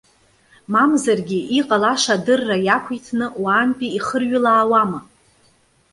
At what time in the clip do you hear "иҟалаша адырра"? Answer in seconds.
1.59-2.57